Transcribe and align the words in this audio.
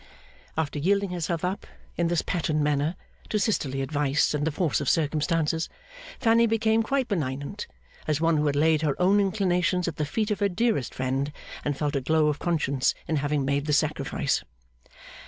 After 0.57 0.79
yielding 0.79 1.11
herself 1.11 1.45
up, 1.45 1.67
in 1.95 2.07
this 2.07 2.23
pattern 2.23 2.63
manner, 2.63 2.95
to 3.29 3.37
sisterly 3.37 3.83
advice 3.83 4.33
and 4.33 4.47
the 4.47 4.51
force 4.51 4.81
of 4.81 4.89
circumstances, 4.89 5.69
Fanny 6.19 6.47
became 6.47 6.81
quite 6.81 7.07
benignant: 7.07 7.67
as 8.07 8.19
one 8.19 8.37
who 8.37 8.47
had 8.47 8.55
laid 8.55 8.81
her 8.81 8.99
own 8.99 9.19
inclinations 9.19 9.87
at 9.87 9.97
the 9.97 10.05
feet 10.05 10.31
of 10.31 10.39
her 10.39 10.49
dearest 10.49 10.95
friend, 10.95 11.31
and 11.63 11.77
felt 11.77 11.95
a 11.95 12.01
glow 12.01 12.29
of 12.29 12.39
conscience 12.39 12.95
in 13.07 13.17
having 13.17 13.45
made 13.45 13.67
the 13.67 13.73
sacrifice. 13.73 14.43